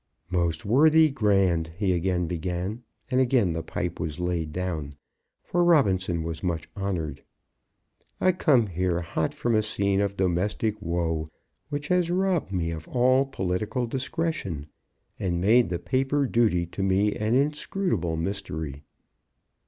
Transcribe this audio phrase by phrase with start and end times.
[0.31, 4.95] "Most worthy Grand," he again began, and again the pipe was laid down,
[5.43, 7.21] for Robinson was much honoured.
[8.19, 11.29] "I come here hot from a scene of domestic woe,
[11.69, 14.65] which has robbed me of all political discretion,
[15.19, 18.81] and made the paper duty to me an inscrutable mystery.